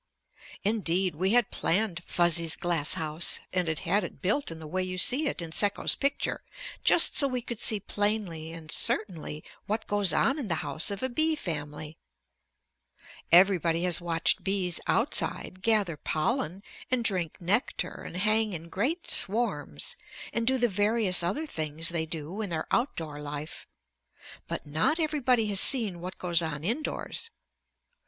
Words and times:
Indeed 0.63 1.13
we 1.13 1.29
had 1.33 1.51
planned 1.51 2.03
Fuzzy's 2.03 2.55
glass 2.55 2.95
house 2.95 3.39
and 3.53 3.67
had 3.67 3.77
had 3.77 4.03
it 4.03 4.19
built 4.19 4.49
in 4.49 4.57
the 4.57 4.65
way 4.65 4.81
you 4.81 4.97
see 4.97 5.27
it 5.27 5.43
in 5.43 5.51
Sekko's 5.51 5.93
picture 5.93 6.43
just 6.83 7.15
so 7.15 7.27
we 7.27 7.43
could 7.43 7.59
see 7.59 7.79
plainly 7.79 8.51
and 8.51 8.71
certainly 8.71 9.43
what 9.67 9.85
goes 9.85 10.11
on 10.11 10.39
in 10.39 10.47
the 10.47 10.55
house 10.65 10.89
of 10.89 11.03
a 11.03 11.07
bee 11.07 11.35
family. 11.35 11.99
Everybody 13.31 13.83
has 13.83 14.01
watched 14.01 14.43
bees 14.43 14.79
outside 14.87 15.61
gather 15.61 15.97
pollen 15.97 16.63
and 16.89 17.03
drink 17.03 17.39
nectar 17.39 18.01
and 18.03 18.17
hang 18.17 18.53
in 18.53 18.69
great 18.69 19.07
swarms, 19.07 19.97
and 20.33 20.47
do 20.47 20.57
the 20.57 20.67
various 20.67 21.21
other 21.21 21.45
things 21.45 21.89
they 21.89 22.07
do 22.07 22.41
in 22.41 22.49
their 22.49 22.65
outdoor 22.71 23.21
life. 23.21 23.67
But 24.47 24.65
not 24.65 24.99
everybody 24.99 25.45
has 25.49 25.59
seen 25.59 25.99
what 25.99 26.17
goes 26.17 26.41
on 26.41 26.63
indoors. 26.63 27.29